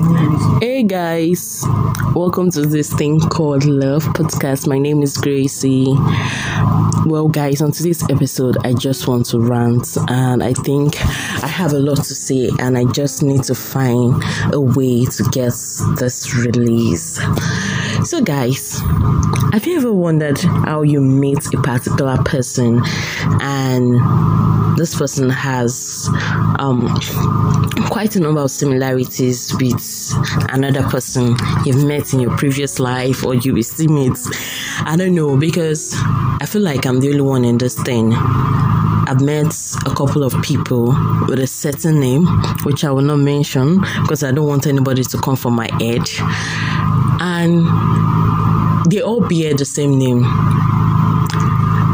Hey 0.00 0.82
guys, 0.82 1.62
welcome 2.14 2.50
to 2.52 2.62
this 2.62 2.90
thing 2.90 3.20
called 3.20 3.66
Love 3.66 4.02
Podcast. 4.04 4.66
My 4.66 4.78
name 4.78 5.02
is 5.02 5.18
Gracie. 5.18 5.94
Well, 7.04 7.28
guys, 7.28 7.60
on 7.60 7.72
today's 7.72 8.02
episode, 8.08 8.56
I 8.64 8.72
just 8.72 9.06
want 9.06 9.26
to 9.26 9.40
rant, 9.40 9.98
and 10.08 10.42
I 10.42 10.54
think 10.54 10.98
I 11.44 11.48
have 11.48 11.74
a 11.74 11.78
lot 11.78 11.98
to 11.98 12.14
say, 12.14 12.50
and 12.58 12.78
I 12.78 12.84
just 12.84 13.22
need 13.22 13.42
to 13.44 13.54
find 13.54 14.22
a 14.54 14.60
way 14.60 15.04
to 15.04 15.22
get 15.24 15.52
this 15.98 16.34
release. 16.34 17.18
So, 18.04 18.22
guys, 18.22 18.80
have 19.52 19.66
you 19.66 19.76
ever 19.76 19.92
wondered 19.92 20.38
how 20.38 20.82
you 20.82 21.00
meet 21.00 21.38
a 21.52 21.60
particular 21.60 22.16
person 22.24 22.80
and 23.40 24.78
this 24.78 24.96
person 24.96 25.28
has 25.28 26.08
um, 26.58 26.88
quite 27.88 28.16
a 28.16 28.20
number 28.20 28.40
of 28.40 28.50
similarities 28.50 29.54
with 29.60 30.14
another 30.50 30.82
person 30.84 31.36
you've 31.64 31.84
met 31.84 32.14
in 32.14 32.20
your 32.20 32.36
previous 32.38 32.80
life 32.80 33.24
or 33.24 33.34
you 33.34 33.54
will 33.54 33.62
still 33.62 33.92
meet? 33.92 34.16
I 34.86 34.96
don't 34.96 35.14
know 35.14 35.36
because 35.36 35.94
I 36.40 36.46
feel 36.46 36.62
like 36.62 36.86
I'm 36.86 37.00
the 37.00 37.08
only 37.08 37.20
one 37.20 37.44
in 37.44 37.58
this 37.58 37.74
thing. 37.82 38.14
I've 39.10 39.20
met 39.20 39.52
a 39.86 39.90
couple 39.94 40.22
of 40.22 40.40
people 40.40 40.96
with 41.26 41.40
a 41.40 41.46
certain 41.46 41.98
name, 41.98 42.26
which 42.62 42.84
I 42.84 42.92
will 42.92 43.02
not 43.02 43.16
mention 43.16 43.80
because 44.02 44.22
I 44.22 44.30
don't 44.30 44.46
want 44.46 44.66
anybody 44.66 45.02
to 45.02 45.18
come 45.18 45.36
for 45.36 45.50
my 45.50 45.68
head. 45.80 46.08
And 47.22 47.66
they 48.90 49.00
all 49.00 49.20
bear 49.20 49.54
the 49.54 49.64
same 49.64 49.98
name 49.98 50.24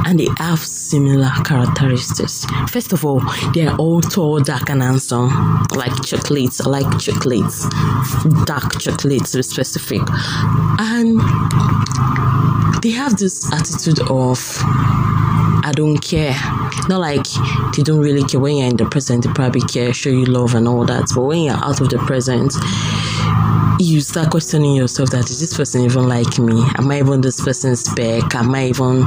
and 0.06 0.20
they 0.20 0.28
have 0.38 0.60
similar 0.60 1.30
characteristics. 1.44 2.46
First 2.70 2.92
of 2.92 3.04
all, 3.04 3.20
they 3.52 3.66
are 3.66 3.76
all 3.76 4.00
tall, 4.00 4.38
dark, 4.38 4.70
and 4.70 4.80
handsome, 4.80 5.28
like 5.72 5.92
chocolates. 6.04 6.64
Like 6.64 6.98
chocolates, 7.00 7.68
dark 8.44 8.78
chocolates 8.80 9.32
to 9.32 9.38
be 9.38 9.42
specific, 9.42 10.02
and 10.78 11.20
they 12.82 12.90
have 12.90 13.16
this 13.16 13.52
attitude 13.52 14.00
of 14.08 14.38
I 15.66 15.72
don't 15.74 15.98
care. 15.98 16.36
Not 16.88 17.00
like 17.00 17.26
they 17.76 17.82
don't 17.82 18.00
really 18.00 18.22
care 18.22 18.38
when 18.38 18.58
you're 18.58 18.68
in 18.68 18.76
the 18.76 18.86
present, 18.86 19.24
they 19.24 19.32
probably 19.32 19.62
care, 19.62 19.92
show 19.92 20.10
you 20.10 20.24
love 20.24 20.54
and 20.54 20.68
all 20.68 20.84
that. 20.84 21.10
But 21.12 21.22
when 21.22 21.42
you're 21.42 21.56
out 21.56 21.80
of 21.80 21.88
the 21.88 21.98
present, 21.98 22.54
you 23.78 24.00
start 24.00 24.30
questioning 24.30 24.74
yourself 24.74 25.10
that 25.10 25.28
is 25.30 25.40
this 25.40 25.56
person 25.56 25.82
even 25.82 26.08
like 26.08 26.38
me? 26.38 26.62
Am 26.76 26.90
I 26.90 26.98
even 26.98 27.20
this 27.20 27.42
person's 27.42 27.80
spec? 27.80 28.34
Am 28.34 28.54
I 28.54 28.68
even 28.68 29.02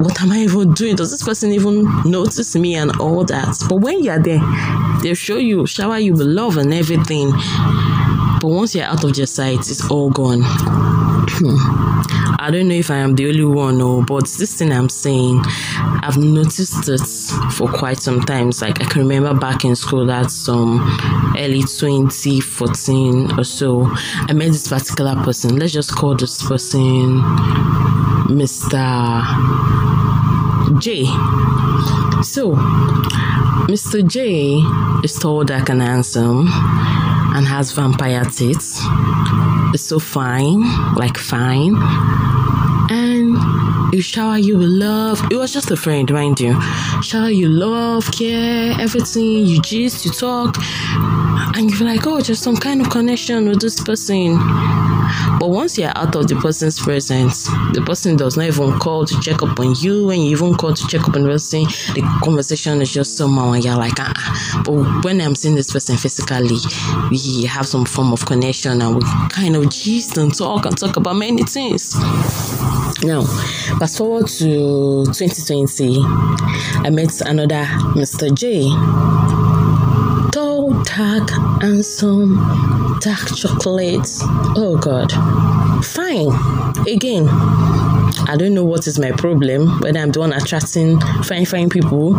what 0.00 0.20
am 0.20 0.32
I 0.32 0.38
even 0.38 0.72
doing? 0.72 0.96
Does 0.96 1.12
this 1.12 1.22
person 1.22 1.52
even 1.52 1.84
notice 2.04 2.56
me 2.56 2.74
and 2.74 2.90
all 3.00 3.24
that? 3.24 3.56
But 3.68 3.76
when 3.76 4.02
you're 4.02 4.18
there, 4.18 4.42
they 5.02 5.14
show 5.14 5.36
you, 5.36 5.66
shower 5.66 5.98
you 5.98 6.12
with 6.12 6.26
love 6.26 6.56
and 6.56 6.74
everything. 6.74 7.30
But 8.40 8.48
once 8.48 8.74
you're 8.74 8.84
out 8.84 9.04
of 9.04 9.14
their 9.14 9.26
sight, 9.26 9.60
it's 9.60 9.88
all 9.90 10.10
gone. 10.10 10.42
I 11.26 12.50
don't 12.52 12.68
know 12.68 12.74
if 12.74 12.90
I 12.90 12.96
am 12.96 13.14
the 13.14 13.28
only 13.28 13.44
one, 13.44 13.80
or 13.80 14.04
but 14.04 14.24
this 14.24 14.54
thing 14.54 14.72
I'm 14.72 14.88
saying, 14.88 15.42
I've 15.44 16.16
noticed 16.18 16.88
it 16.88 17.52
for 17.52 17.68
quite 17.68 17.98
some 17.98 18.20
times. 18.20 18.60
Like 18.60 18.80
I 18.82 18.84
can 18.84 19.02
remember 19.02 19.32
back 19.38 19.64
in 19.64 19.74
school, 19.74 20.06
that's 20.06 20.34
some 20.34 20.80
early 21.38 21.62
2014 21.62 23.38
or 23.38 23.44
so. 23.44 23.86
I 24.28 24.32
met 24.32 24.48
this 24.48 24.68
particular 24.68 25.16
person. 25.24 25.56
Let's 25.56 25.72
just 25.72 25.94
call 25.94 26.14
this 26.14 26.42
person 26.46 27.22
Mr. 28.28 29.22
J. 30.80 31.04
So, 32.22 32.54
Mr. 33.66 34.06
J 34.06 34.60
is 35.02 35.18
tall, 35.18 35.44
dark, 35.44 35.70
and 35.70 35.80
handsome 35.80 36.48
and 37.34 37.46
has 37.46 37.72
vampire 37.72 38.24
teeth. 38.24 38.80
It's 39.74 39.82
so 39.82 39.98
fine, 39.98 40.62
like 40.94 41.18
fine. 41.18 41.76
And 42.90 43.92
you 43.92 44.00
shower 44.00 44.38
you 44.38 44.56
with 44.56 44.68
love. 44.68 45.20
It 45.30 45.36
was 45.36 45.52
just 45.52 45.70
a 45.70 45.76
friend, 45.76 46.10
mind 46.12 46.40
you. 46.40 46.60
Shower 47.02 47.30
you 47.30 47.48
love, 47.48 48.10
care, 48.12 48.74
everything. 48.80 49.46
You 49.46 49.60
gist, 49.60 50.04
you 50.04 50.12
talk. 50.12 50.56
And 51.56 51.70
you 51.70 51.76
feel 51.76 51.86
like, 51.88 52.06
oh, 52.06 52.20
just 52.20 52.42
some 52.42 52.56
kind 52.56 52.80
of 52.80 52.90
connection 52.90 53.48
with 53.48 53.60
this 53.60 53.80
person. 53.82 54.38
But 55.38 55.50
once 55.50 55.78
you're 55.78 55.92
out 55.96 56.14
of 56.16 56.28
the 56.28 56.36
person's 56.36 56.78
presence, 56.78 57.46
the 57.72 57.82
person 57.84 58.16
does 58.16 58.36
not 58.36 58.46
even 58.46 58.78
call 58.78 59.04
to 59.06 59.20
check 59.20 59.42
up 59.42 59.58
on 59.58 59.74
you. 59.76 60.06
When 60.06 60.20
you 60.20 60.36
even 60.36 60.54
call 60.54 60.74
to 60.74 60.86
check 60.86 61.08
up 61.08 61.14
on 61.14 61.22
the 61.22 61.28
person, 61.28 61.64
the 61.94 62.02
conversation 62.22 62.80
is 62.82 62.92
just 62.92 63.16
somehow 63.16 63.52
and 63.52 63.64
you're 63.64 63.76
like, 63.76 63.98
ah. 63.98 64.62
But 64.64 65.04
when 65.04 65.20
I'm 65.20 65.34
seeing 65.34 65.54
this 65.54 65.72
person 65.72 65.96
physically, 65.96 66.58
we 67.10 67.44
have 67.46 67.66
some 67.66 67.84
form 67.84 68.12
of 68.12 68.24
connection 68.26 68.82
and 68.82 68.96
we 68.96 69.02
kind 69.30 69.56
of 69.56 69.70
gist 69.70 70.16
and 70.18 70.34
talk 70.36 70.66
and 70.66 70.76
talk 70.76 70.96
about 70.96 71.16
many 71.16 71.42
things. 71.44 71.94
Now, 73.02 73.22
fast 73.78 73.98
forward 73.98 74.28
to 74.28 75.04
2020, 75.04 76.00
I 76.86 76.90
met 76.90 77.20
another 77.20 77.64
Mr. 77.94 78.32
J 78.34 79.43
tall, 80.84 81.26
and 81.62 81.84
some 81.84 82.98
dark 83.00 83.34
chocolate. 83.34 84.08
Oh 84.56 84.78
God. 84.80 85.12
Fine. 85.84 86.28
Again, 86.86 87.28
I 87.28 88.36
don't 88.38 88.54
know 88.54 88.64
what 88.64 88.86
is 88.86 88.98
my 88.98 89.10
problem, 89.12 89.80
whether 89.80 89.98
I'm 89.98 90.12
the 90.12 90.20
one 90.20 90.32
attracting 90.32 91.00
fine, 91.24 91.44
fine 91.44 91.68
people 91.68 92.16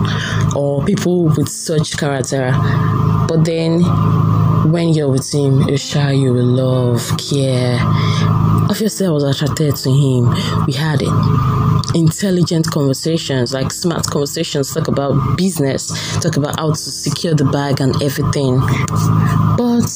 or 0.55 0.83
people 0.85 1.23
with 1.23 1.49
such 1.49 1.97
character. 1.97 2.51
But 3.27 3.45
then 3.45 3.81
when 4.71 4.89
you're 4.89 5.09
with 5.09 5.31
him, 5.33 5.61
you 5.69 5.77
shower 5.77 6.11
you 6.11 6.33
love, 6.33 7.01
care. 7.17 7.77
Obviously, 8.69 9.07
I 9.07 9.09
was 9.09 9.23
attracted 9.23 9.75
to 9.75 9.91
him. 9.91 10.29
We 10.65 10.73
had 10.73 11.01
it 11.01 11.75
intelligent 11.95 12.69
conversations, 12.71 13.53
like 13.53 13.71
smart 13.71 14.05
conversations, 14.07 14.73
talk 14.73 14.87
about 14.87 15.37
business, 15.37 15.87
talk 16.19 16.35
about 16.37 16.59
how 16.59 16.69
to 16.69 16.75
secure 16.75 17.33
the 17.33 17.45
bag 17.45 17.79
and 17.79 17.95
everything. 18.01 18.59
But 19.57 19.89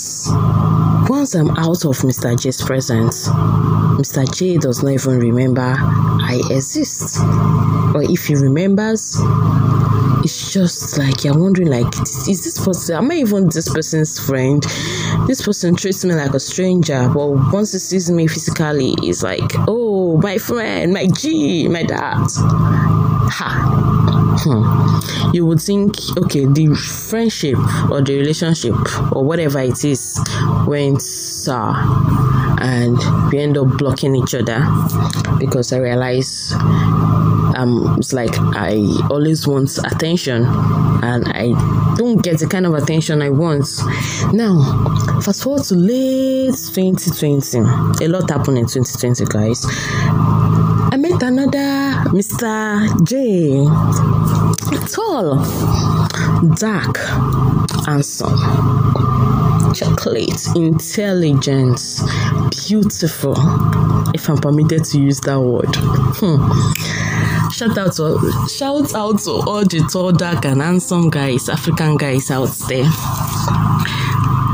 once 1.19 1.35
I'm 1.35 1.49
out 1.57 1.83
of 1.83 1.97
Mr. 1.97 2.39
J's 2.39 2.61
presence, 2.61 3.27
Mr. 3.27 4.23
J 4.33 4.55
does 4.55 4.81
not 4.81 4.93
even 4.93 5.19
remember 5.19 5.75
I 5.77 6.39
exist. 6.49 7.19
Or 7.93 8.01
if 8.01 8.27
he 8.27 8.35
remembers, 8.35 9.17
it's 10.23 10.53
just 10.53 10.97
like 10.97 11.25
you're 11.25 11.37
wondering 11.37 11.67
like 11.67 11.93
is 12.29 12.45
this 12.45 12.63
person 12.63 12.95
am 12.95 13.11
I 13.11 13.15
even 13.15 13.49
this 13.49 13.67
person's 13.67 14.17
friend? 14.17 14.63
This 15.27 15.41
person 15.41 15.75
treats 15.75 16.05
me 16.05 16.13
like 16.13 16.33
a 16.33 16.39
stranger, 16.39 17.11
but 17.13 17.51
once 17.51 17.73
he 17.73 17.79
sees 17.79 18.09
me 18.09 18.27
physically, 18.27 18.95
he's 19.01 19.21
like, 19.21 19.51
oh 19.67 20.15
my 20.23 20.37
friend, 20.37 20.93
my 20.93 21.07
G, 21.07 21.67
my 21.67 21.83
dad. 21.83 22.27
Ha. 22.31 24.18
Hmm. 24.41 25.33
You 25.33 25.45
would 25.45 25.61
think, 25.61 25.95
okay, 26.17 26.45
the 26.45 26.73
friendship 26.75 27.57
or 27.91 28.01
the 28.01 28.17
relationship 28.17 28.75
or 29.11 29.23
whatever 29.23 29.59
it 29.59 29.83
is 29.83 30.17
went 30.65 31.01
sour 31.01 31.75
and 32.61 32.97
we 33.31 33.39
end 33.39 33.57
up 33.57 33.77
blocking 33.77 34.15
each 34.15 34.35
other 34.35 34.65
because 35.39 35.71
I 35.73 35.77
realize 35.79 36.53
um 37.55 37.95
it's 37.97 38.13
like 38.13 38.37
I 38.37 38.77
always 39.09 39.47
want 39.47 39.77
attention 39.79 40.45
and 40.45 41.27
I 41.27 41.95
don't 41.95 42.21
get 42.21 42.39
the 42.39 42.47
kind 42.47 42.65
of 42.65 42.73
attention 42.73 43.21
I 43.21 43.29
want. 43.29 43.67
Now, 44.33 45.19
fast 45.21 45.43
forward 45.43 45.63
to 45.65 45.75
late 45.75 46.55
2020. 46.73 47.59
A 48.05 48.07
lot 48.07 48.29
happened 48.29 48.57
in 48.57 48.67
2020, 48.67 49.25
guys. 49.25 49.65
I 51.09 51.13
met 51.13 51.23
another 51.23 52.09
Mr. 52.11 53.03
J. 53.03 53.65
Tall, 54.93 55.37
dark, 56.55 56.97
handsome, 57.85 58.37
chocolate, 59.73 60.55
intelligence, 60.55 62.03
beautiful. 62.67 63.33
If 64.13 64.29
I'm 64.29 64.37
permitted 64.37 64.83
to 64.85 64.99
use 64.99 65.19
that 65.21 65.39
word. 65.39 65.75
Hmm. 65.75 66.51
Shout 67.49 67.77
out 67.79 67.93
to 67.95 68.47
shout 68.47 68.93
out 68.93 69.19
to 69.21 69.31
all 69.31 69.63
the 69.65 69.87
tall, 69.91 70.11
dark, 70.11 70.45
and 70.45 70.61
handsome 70.61 71.09
guys, 71.09 71.49
African 71.49 71.97
guys 71.97 72.29
out 72.29 72.49
there. 72.67 72.85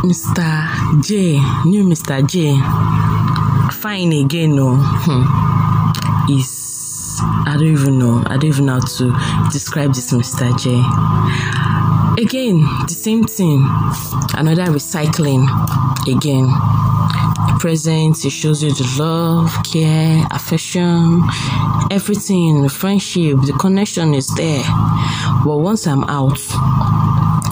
Mr. 0.05 1.03
J, 1.03 1.33
new 1.65 1.83
Mr. 1.83 2.25
J. 2.25 2.55
Fine 3.81 4.13
again, 4.13 4.55
no. 4.55 4.75
Hmm. 4.77 5.54
Is 6.29 7.19
I 7.21 7.55
don't 7.57 7.67
even 7.67 7.99
know. 7.99 8.23
I 8.25 8.37
don't 8.37 8.45
even 8.45 8.65
know 8.65 8.79
how 8.79 8.85
to 8.97 9.49
describe 9.51 9.93
this 9.93 10.11
Mr. 10.11 10.51
J. 10.59 10.71
Again, 12.21 12.61
the 12.87 12.93
same 12.93 13.23
thing. 13.25 13.63
Another 14.33 14.65
recycling. 14.71 15.47
Again, 16.07 16.47
present. 17.59 18.23
It 18.25 18.29
shows 18.31 18.63
you 18.63 18.71
the 18.71 18.95
love, 18.99 19.51
care, 19.71 20.25
affection, 20.31 21.23
everything, 21.91 22.63
the 22.63 22.69
friendship, 22.69 23.37
the 23.45 23.53
connection 23.59 24.13
is 24.13 24.27
there. 24.35 24.63
But 25.45 25.57
once 25.59 25.87
I'm 25.87 26.03
out, 26.05 26.39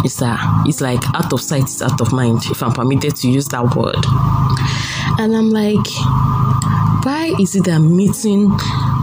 It's 0.06 0.22
a, 0.22 0.38
it's 0.66 0.82
like 0.82 1.02
out 1.16 1.32
of 1.32 1.40
sight, 1.40 1.64
it's 1.64 1.82
out 1.82 2.02
of 2.02 2.12
mind, 2.12 2.42
if 2.52 2.62
I'm 2.62 2.74
permitted 2.74 3.16
to 3.18 3.30
use 3.30 3.48
that 3.50 3.74
word. 3.74 4.04
And 5.18 5.34
I'm 5.34 5.50
like, 5.50 5.88
why 7.04 7.34
is 7.40 7.56
it 7.56 7.66
that 7.66 7.76
I'm 7.76 7.96
meeting 7.96 8.50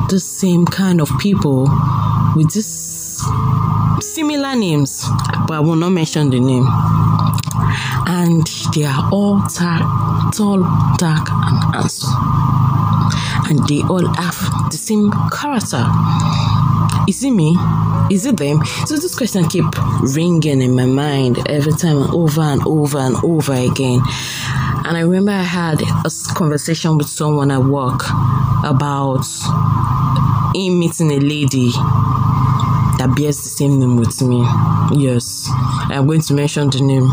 the 0.09 0.19
same 0.19 0.65
kind 0.65 1.01
of 1.01 1.11
people 1.19 1.69
with 2.35 2.53
this 2.53 3.23
similar 4.01 4.57
names, 4.57 5.07
but 5.47 5.55
I 5.55 5.61
will 5.61 5.77
not 5.77 5.91
mention 5.91 6.31
the 6.31 6.41
name. 6.41 6.67
And 8.07 8.47
they 8.75 8.85
are 8.85 9.09
all 9.13 9.43
tall, 9.43 10.61
dark, 10.97 11.29
and 11.31 11.75
handsome. 11.75 12.11
And 13.49 13.69
they 13.69 13.83
all 13.83 14.07
have 14.15 14.71
the 14.71 14.79
same 14.79 15.13
character. 15.31 15.85
Is 17.09 17.25
it 17.25 17.31
me? 17.31 17.57
Is 18.11 18.27
it 18.27 18.37
them? 18.37 18.65
So 18.87 18.97
this 18.97 19.15
question 19.15 19.49
keep 19.49 19.65
ringing 20.03 20.63
in 20.63 20.75
my 20.75 20.87
mind 20.87 21.39
every 21.49 21.73
time 21.73 22.15
over 22.15 22.41
and 22.41 22.63
over 22.67 22.99
and 22.99 23.17
over 23.25 23.53
again. 23.53 24.01
And 24.85 24.97
I 24.97 25.01
remember 25.01 25.33
I 25.33 25.43
had 25.43 25.83
a 25.83 26.11
conversation 26.35 26.97
with 26.99 27.09
someone 27.09 27.51
at 27.51 27.63
work 27.63 28.03
about 28.65 29.25
him 30.55 30.79
meeting 30.79 31.11
a 31.13 31.19
lady 31.21 31.71
that 33.01 33.17
bears 33.17 33.39
the 33.39 33.49
same 33.49 33.81
name 33.81 33.97
with 33.97 34.21
me. 34.21 34.45
Yes, 34.93 35.49
I'm 35.89 36.07
going 36.07 36.21
to 36.21 36.35
mention 36.35 36.69
the 36.69 36.83
name. 36.83 37.09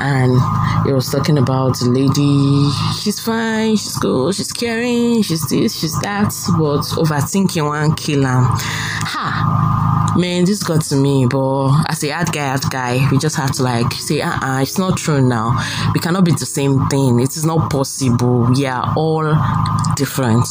And 0.00 0.38
he 0.86 0.92
was 0.92 1.10
talking 1.10 1.36
about 1.36 1.76
the 1.80 1.90
lady. 1.90 2.70
She's 3.02 3.18
fine, 3.18 3.74
she's 3.74 3.96
cool, 3.96 4.30
she's 4.30 4.52
caring, 4.52 5.22
she's 5.22 5.44
this, 5.48 5.80
she's 5.80 5.98
that, 6.02 6.32
but 6.56 6.86
overthinking 6.94 7.66
one 7.66 7.96
killer. 7.96 8.46
Ha! 8.46 10.14
Man, 10.16 10.44
this 10.44 10.62
got 10.62 10.82
to 10.82 10.96
me, 10.96 11.26
but 11.26 11.90
as 11.90 12.04
a 12.04 12.10
hard 12.10 12.32
guy, 12.32 12.46
hard 12.46 12.70
guy, 12.70 13.10
we 13.10 13.18
just 13.18 13.34
have 13.34 13.50
to 13.52 13.64
like 13.64 13.92
say, 13.94 14.20
uh 14.20 14.30
uh-uh, 14.30 14.62
it's 14.62 14.78
not 14.78 14.96
true 14.96 15.20
now. 15.20 15.58
We 15.92 15.98
cannot 15.98 16.24
be 16.24 16.32
the 16.32 16.46
same 16.46 16.86
thing. 16.86 17.18
It 17.18 17.36
is 17.36 17.44
not 17.44 17.68
possible. 17.68 18.46
We 18.54 18.64
are 18.66 18.94
all 18.96 19.34
different. 19.96 20.46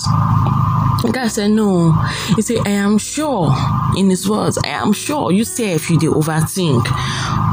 The 1.03 1.11
guy 1.13 1.27
said, 1.27 1.51
No. 1.51 1.91
He 2.35 2.41
said, 2.41 2.59
I 2.65 2.71
am 2.71 2.97
sure. 2.97 3.53
In 3.97 4.09
his 4.09 4.27
words, 4.29 4.57
I 4.63 4.69
am 4.69 4.93
sure. 4.93 5.31
You 5.31 5.43
say 5.43 5.73
if 5.73 5.89
you 5.89 5.99
dey 5.99 6.07
overthink. 6.07 6.83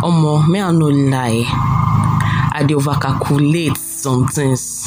Omo, 0.03 0.49
may 0.49 0.63
I 0.63 0.73
no 0.73 0.87
lie. 0.89 1.45
I 2.55 2.65
dey 2.67 2.75
overcalculate 2.75 3.77
some 3.77 4.27
things. 4.29 4.87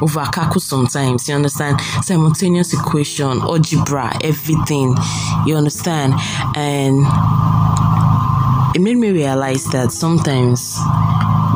Overcalculate 0.00 0.60
sometimes, 0.62 1.28
you 1.28 1.34
understand? 1.34 1.80
Simultaneous 2.02 2.72
equation, 2.74 3.40
algebra, 3.40 4.16
everything. 4.22 4.96
You 5.46 5.56
understand? 5.56 6.14
And 6.56 7.04
it 8.74 8.80
made 8.80 8.96
me 8.96 9.10
realize 9.12 9.64
that 9.66 9.92
sometimes 9.92 10.76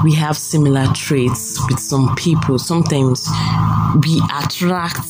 we 0.05 0.15
have 0.15 0.37
similar 0.37 0.87
traits 0.95 1.59
with 1.69 1.79
some 1.79 2.15
people. 2.17 2.59
Sometimes 2.59 3.29
we 4.05 4.23
attract 4.35 5.05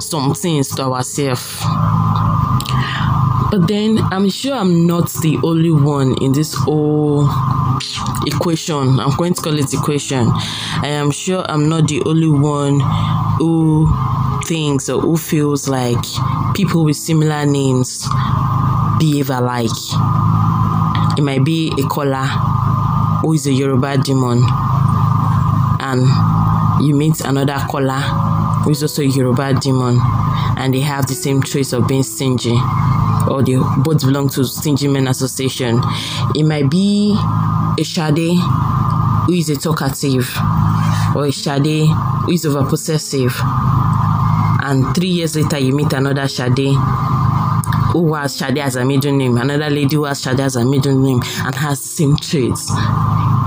some 0.00 0.34
things 0.34 0.68
to 0.76 0.82
ourselves. 0.82 1.60
But 3.50 3.68
then 3.68 3.98
I'm 3.98 4.30
sure 4.30 4.54
I'm 4.54 4.86
not 4.86 5.10
the 5.20 5.38
only 5.42 5.70
one 5.70 6.16
in 6.22 6.32
this 6.32 6.54
whole 6.54 7.28
equation. 8.26 8.98
I'm 8.98 9.16
going 9.16 9.34
to 9.34 9.42
call 9.42 9.58
it 9.58 9.72
equation. 9.74 10.30
I 10.30 10.88
am 10.88 11.10
sure 11.10 11.44
I'm 11.48 11.68
not 11.68 11.88
the 11.88 12.02
only 12.06 12.28
one 12.28 12.80
who 13.38 13.88
thinks 14.44 14.88
or 14.88 15.00
who 15.00 15.16
feels 15.16 15.68
like 15.68 16.02
people 16.54 16.84
with 16.84 16.96
similar 16.96 17.44
names 17.44 18.06
behave 18.98 19.30
alike. 19.30 19.70
It 21.18 21.22
might 21.22 21.44
be 21.44 21.72
a 21.78 21.86
caller 21.88 22.26
who 23.22 23.32
is 23.32 23.46
a 23.46 23.52
Yoruba 23.52 23.98
demon 23.98 24.42
and 25.80 26.84
you 26.84 26.94
meet 26.94 27.20
another 27.22 27.56
caller 27.70 28.00
who 28.64 28.70
is 28.70 28.82
also 28.82 29.02
a 29.02 29.06
Yoruba 29.06 29.54
demon 29.54 29.98
and 30.58 30.74
they 30.74 30.80
have 30.80 31.06
the 31.06 31.14
same 31.14 31.40
traits 31.42 31.72
of 31.72 31.88
being 31.88 32.02
stingy 32.02 32.56
or 33.28 33.42
they 33.42 33.56
both 33.82 34.00
belong 34.00 34.28
to 34.28 34.44
Stingy 34.44 34.88
Men 34.88 35.06
Association. 35.08 35.80
It 36.34 36.44
might 36.44 36.70
be 36.70 37.16
a 37.78 37.84
Shade 37.84 38.36
who 39.26 39.32
is 39.32 39.48
a 39.50 39.56
talkative 39.56 40.28
or 41.14 41.26
a 41.26 41.32
Shade 41.32 41.86
who 41.88 42.30
is 42.32 42.44
over 42.44 42.68
possessive 42.68 43.34
and 44.64 44.94
three 44.94 45.08
years 45.08 45.36
later 45.36 45.58
you 45.58 45.72
meet 45.74 45.92
another 45.92 46.28
Shade 46.28 46.74
who 47.92 48.14
has 48.14 48.36
Shade 48.36 48.58
as 48.58 48.76
a 48.76 48.84
middle 48.84 49.14
name, 49.14 49.36
another 49.36 49.68
lady 49.70 49.96
who 49.96 50.04
has 50.04 50.22
Shade 50.22 50.40
as 50.40 50.56
a 50.56 50.64
middle 50.64 50.96
name 50.98 51.20
and 51.44 51.54
has 51.54 51.80
the 51.80 51.88
same 51.88 52.16
traits. 52.16 52.70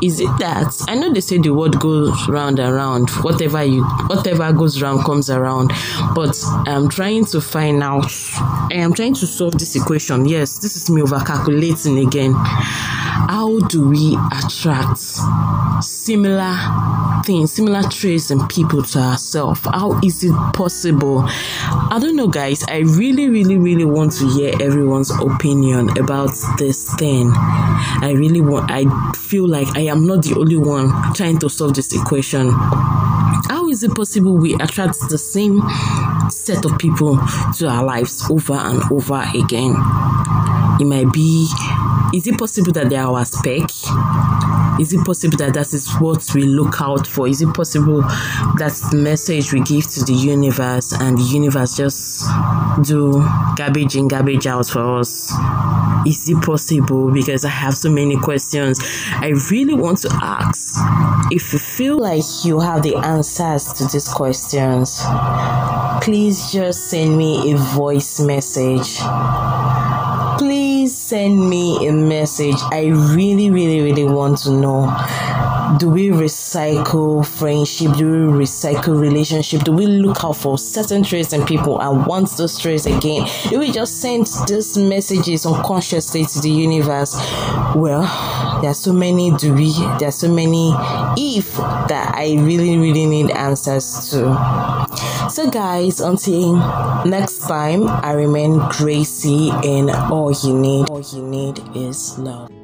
Is 0.02 0.20
it 0.20 0.30
that 0.40 0.74
I 0.88 0.96
know 0.96 1.12
they 1.12 1.22
say 1.22 1.38
the 1.38 1.54
word 1.54 1.80
goes 1.80 2.28
round 2.28 2.60
and 2.60 2.74
round, 2.74 3.10
whatever 3.24 3.64
you 3.64 3.84
whatever 4.08 4.52
goes 4.54 4.82
round 4.82 5.06
comes 5.06 5.30
around, 5.30 5.72
but 6.14 6.38
I'm 6.68 6.90
trying 6.90 7.26
to 7.26 7.42
find 7.42 7.82
out 7.82 8.12
I 8.38 8.76
am 8.76 8.94
trying 8.94 9.14
to 9.16 9.28
solve 9.28 9.54
this 9.54 9.76
equation. 9.76 10.26
Yes, 10.26 10.60
this 10.60 10.76
is 10.76 10.90
me 10.90 11.02
over 11.02 11.20
calculating 11.20 11.98
again. 12.00 12.34
How 13.16 13.60
do 13.60 13.88
we 13.88 14.18
attract 14.32 15.00
similar 15.82 16.54
things, 17.26 17.54
similar 17.54 17.82
traits 17.84 18.30
and 18.30 18.48
people 18.50 18.84
to 18.84 19.00
ourselves? 19.00 19.62
How 19.64 20.00
is 20.02 20.24
it 20.24 20.34
possible? 20.54 21.24
I 21.26 21.98
don't 22.00 22.18
know, 22.18 22.28
guys. 22.28 22.64
I 22.68 22.80
really, 22.80 23.30
really, 23.30 23.58
really 23.58 23.86
want 23.86 24.12
to 24.20 24.28
hear 24.28 24.54
everyone's 24.62 25.12
opinion 25.12 25.98
about 25.98 26.32
this 26.58 26.94
thing. 26.96 27.32
I 27.34 28.14
really 28.16 28.42
want, 28.42 28.70
I 28.70 28.86
feel 29.14 29.48
like 29.48 29.70
I 29.78 29.82
am 29.82 30.06
not 30.06 30.24
the 30.24 30.36
only 30.38 30.58
one 30.58 31.14
trying 31.14 31.40
to 31.40 31.50
solve 31.50 31.74
this 31.74 31.96
equation. 31.96 32.52
How 32.52 33.70
is 33.70 33.82
it 33.84 33.96
possible 33.96 34.36
we 34.38 34.56
attract 34.56 34.98
the 35.10 35.18
same 35.18 35.62
set 36.30 36.66
of 36.66 36.78
people 36.78 37.20
to 37.58 37.68
our 37.68 37.84
lives 37.84 38.30
over 38.30 38.54
and 38.54 38.82
over 38.92 39.24
again? 39.34 39.76
It 40.80 40.86
might 40.86 41.12
be, 41.14 41.48
is 42.14 42.28
it 42.28 42.38
possible 42.38 42.72
that 42.74 42.90
they 42.90 42.98
are 42.98 43.14
our 43.14 43.26
spec? 43.26 43.70
Is 44.80 44.94
it 44.94 45.06
possible 45.06 45.38
that 45.38 45.54
that 45.54 45.74
is 45.74 45.94
what 46.00 46.26
we 46.36 46.44
look 46.44 46.82
out 46.82 47.08
for? 47.08 47.28
Is 47.28 47.42
it 47.42 47.54
possible 47.54 48.02
that's 48.58 48.90
the 48.90 48.98
message 48.98 49.54
we 49.54 49.62
give 49.62 49.88
to 49.88 50.04
the 50.04 50.14
universe 50.14 50.92
and 50.94 51.18
the 51.18 51.24
universe 51.24 51.78
just 51.78 52.26
do 52.84 53.24
garbage 53.56 53.96
in, 53.96 54.08
garbage 54.08 54.48
out 54.48 54.68
for 54.68 55.00
us? 55.00 55.32
Is 56.06 56.30
it 56.30 56.42
possible? 56.44 57.12
Because 57.12 57.46
I 57.46 57.50
have 57.50 57.76
so 57.76 57.90
many 57.90 58.18
questions 58.18 58.80
I 59.12 59.34
really 59.50 59.74
want 59.74 60.00
to 60.00 60.10
ask. 60.22 60.76
If 61.32 61.54
you 61.54 61.60
feel 61.60 61.98
like 61.98 62.24
you 62.44 62.60
have 62.60 62.84
the 62.84 62.96
answers 62.98 63.72
to 63.74 63.86
these 63.86 64.08
questions, 64.10 65.02
please 66.02 66.52
just 66.52 66.90
send 66.90 67.18
me 67.18 67.54
a 67.54 67.58
voice 67.58 68.20
message 68.20 69.00
send 71.06 71.50
me 71.52 71.88
a 71.88 71.94
message. 71.94 72.56
I 72.72 72.88
really, 72.88 73.52
really, 73.52 73.80
really 73.80 74.06
want 74.06 74.40
to 74.40 74.50
know. 74.50 74.88
Do 75.78 75.88
we 75.88 76.08
recycle 76.08 77.24
friendship? 77.24 77.94
Do 77.96 78.10
we 78.10 78.46
recycle 78.46 79.00
relationship? 79.00 79.64
Do 79.64 79.72
we 79.72 79.86
look 79.86 80.24
out 80.24 80.38
for 80.38 80.58
certain 80.58 81.04
traits 81.04 81.32
in 81.32 81.46
people 81.46 81.80
and 81.80 82.08
want 82.08 82.32
those 82.38 82.58
traits 82.58 82.88
again? 82.88 83.28
Do 83.50 83.60
we 83.60 83.72
just 83.72 84.02
send 84.02 84.26
these 84.48 84.80
messages 84.80 85.46
unconsciously 85.46 86.26
to 86.26 86.40
the 86.42 86.50
universe? 86.50 87.16
Well, 87.76 88.02
there 88.62 88.72
are 88.72 88.74
so 88.74 88.92
many 88.92 89.30
do 89.38 89.54
we, 89.54 89.74
there 90.00 90.08
are 90.08 90.12
so 90.12 90.34
many 90.34 90.74
if 91.18 91.56
that 91.56 92.16
I 92.16 92.34
really, 92.40 92.80
really 92.80 93.06
need 93.06 93.30
answers 93.30 94.10
to. 94.10 94.34
So, 95.36 95.52
guys, 95.52 96.00
until 96.00 96.56
next 97.04 97.40
time, 97.40 97.90
I 97.90 98.14
remain 98.14 98.58
Gracie, 98.72 99.52
and 99.52 99.92
all 99.92 100.32
you 100.32 100.58
need, 100.58 100.90
all 100.90 101.02
you 101.02 101.28
need 101.28 101.60
is 101.76 102.18
love. 102.18 102.55